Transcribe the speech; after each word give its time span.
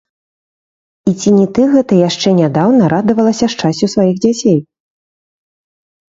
І 1.11 1.11
ці 1.19 1.29
не 1.35 1.43
ты 1.57 1.61
гэта 1.73 1.93
яшчэ 2.07 2.33
нядаўна 2.39 2.83
радавалася 2.95 3.51
шчасцю 3.57 3.85
сваіх 3.93 4.15
дзяцей? 4.27 4.59